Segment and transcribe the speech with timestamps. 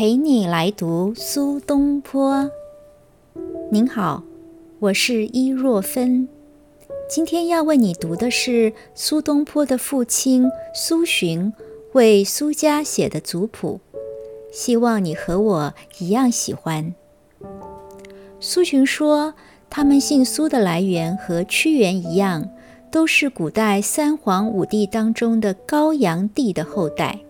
[0.00, 2.50] 陪你来读苏东坡。
[3.70, 4.22] 您好，
[4.78, 6.26] 我是伊若芬。
[7.06, 11.52] 今天要为你读的是苏东坡的父亲苏洵
[11.92, 13.78] 为苏家写的族谱，
[14.50, 16.94] 希望你和我一样喜欢。
[18.40, 19.34] 苏洵说，
[19.68, 22.48] 他们姓苏的来源和屈原一样，
[22.90, 27.20] 都是古代三皇五帝当中的高阳帝的后代。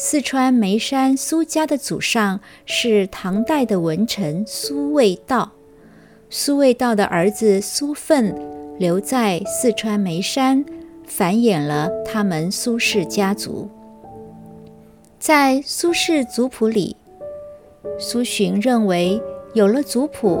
[0.00, 5.50] 四川眉山苏家的祖上是唐代的文臣苏味道，
[6.30, 8.32] 苏味道的儿子苏奋
[8.78, 10.64] 留在四川眉山，
[11.04, 13.68] 繁衍了他们苏氏家族。
[15.18, 16.94] 在苏氏族谱里，
[17.98, 19.20] 苏洵认为，
[19.52, 20.40] 有了族谱，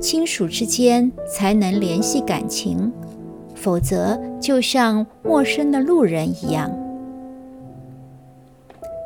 [0.00, 2.92] 亲属之间才能联系感情，
[3.54, 6.68] 否则就像陌生的路人一样。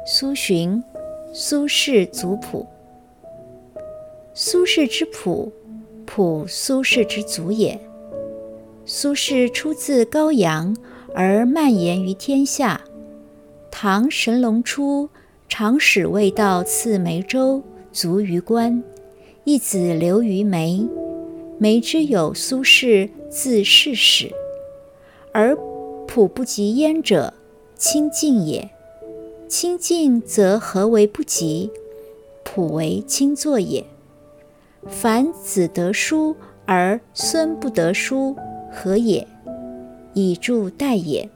[0.04, 0.82] 苏洵，
[1.32, 2.66] 苏轼族谱。
[4.34, 5.52] 苏轼之谱，
[6.04, 7.80] 谱苏轼之族也。
[8.84, 10.76] 苏轼出自高阳，
[11.14, 12.80] 而蔓延于天下。
[13.70, 15.08] 唐神龙初，
[15.48, 18.82] 长史未到赐梅州，卒于官。
[19.44, 20.84] 一子留于梅，
[21.58, 24.32] 梅之有苏轼，字世史。
[25.32, 25.56] 而
[26.08, 27.32] 谱不及焉者，
[27.76, 28.68] 亲近也。
[29.52, 31.70] 亲近则何为不及？
[32.42, 33.84] 普为亲作也。
[34.86, 38.34] 凡子得书而孙不得书，
[38.72, 39.28] 何也？
[40.14, 41.28] 以助代也。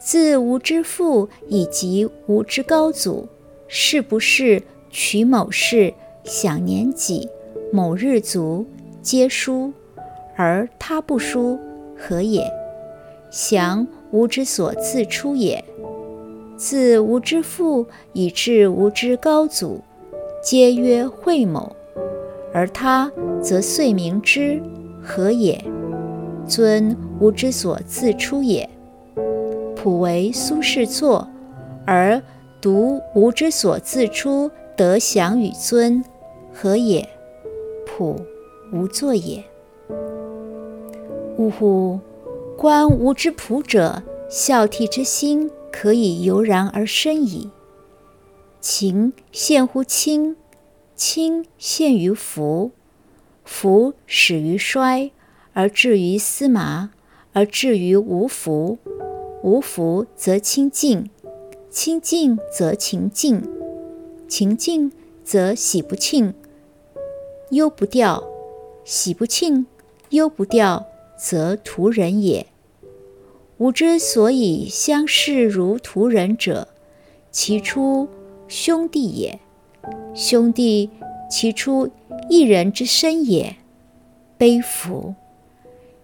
[0.00, 3.28] 自吾之父以及吾之高祖，
[3.68, 7.28] 是不是取某事、享年己、
[7.72, 8.66] 某日卒，
[9.00, 9.72] 皆书，
[10.34, 11.56] 而他不书，
[11.96, 12.50] 何也？
[13.30, 15.64] 祥吾之所自出也。
[16.60, 19.80] 自吾之父以至吾之高祖，
[20.44, 21.74] 皆曰惠某，
[22.52, 24.62] 而他则遂明之，
[25.02, 25.64] 何也？
[26.46, 28.68] 尊吾之所自出也。
[29.74, 31.26] 普为苏轼作，
[31.86, 32.20] 而
[32.60, 36.04] 独吾之所自出得享与尊，
[36.52, 37.08] 何也？
[37.86, 38.20] 普
[38.70, 39.42] 无作也。
[41.38, 41.98] 呜呼！
[42.58, 45.50] 观吾之谱者，孝悌之心。
[45.72, 47.50] 可以油然而生矣。
[48.60, 50.36] 情陷乎亲，
[50.94, 52.72] 亲陷于福，
[53.44, 55.10] 福始于衰，
[55.54, 56.90] 而至于司马，
[57.32, 58.78] 而至于无福。
[59.42, 61.08] 无福则清净，
[61.70, 63.42] 清净则情尽，
[64.28, 64.92] 情尽
[65.24, 66.34] 则喜不庆，
[67.48, 68.22] 忧不掉，
[68.84, 69.64] 喜不庆，
[70.10, 72.46] 忧不掉，则徒人也。
[73.60, 76.68] 吾之所以相视如徒人者，
[77.30, 78.08] 其出
[78.48, 79.38] 兄弟也；
[80.14, 80.88] 兄弟
[81.30, 81.90] 其出
[82.30, 83.56] 一人之身也。
[84.38, 85.14] 悲夫！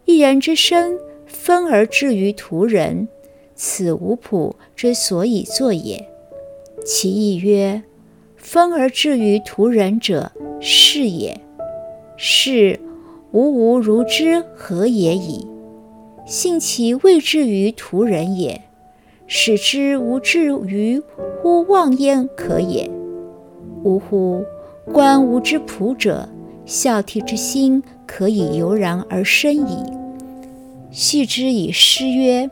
[0.05, 3.09] 一人之身分而至于徒人，
[3.55, 6.07] 此吾朴之所以作也。
[6.85, 7.83] 其意曰：
[8.37, 10.31] 分而至于徒人者，
[10.61, 11.41] 是也。
[12.19, 12.79] 是
[13.33, 15.47] 吾无如之何也已。
[16.27, 18.63] 信其未至于屠人也，
[19.29, 21.01] 使之无至于
[21.41, 22.91] 乎忘焉可也。
[23.85, 24.45] 呜呼！
[24.93, 26.29] 观吾之仆者，
[26.65, 29.79] 孝悌之心可以油然而生矣。
[30.91, 32.51] 续之以诗曰：“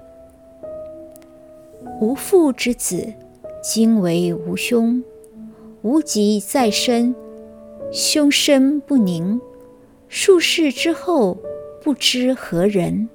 [2.00, 3.12] 吾父之子，
[3.60, 5.02] 今为吾兄。
[5.82, 7.12] 吾疾在身，
[7.90, 9.40] 兄身不宁。
[10.08, 11.38] 数世之后，
[11.82, 13.08] 不知何人。”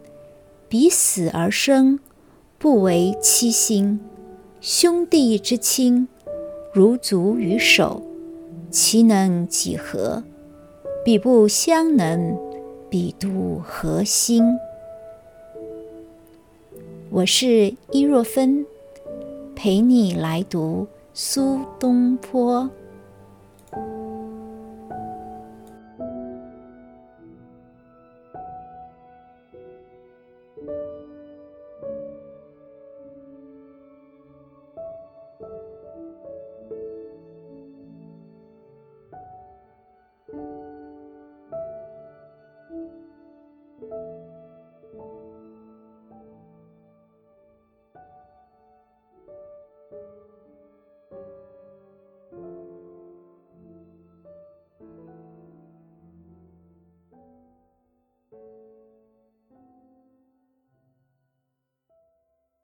[0.69, 1.99] 彼死而生，
[2.59, 3.99] 不为妻心。
[4.61, 6.07] 兄弟之亲，
[6.71, 8.03] 如足于手，
[8.69, 10.23] 其能几何？
[11.03, 12.37] 彼不相能，
[12.87, 14.43] 彼独何心？
[17.09, 18.63] 我是伊若芬，
[19.55, 22.69] 陪你来读苏东坡。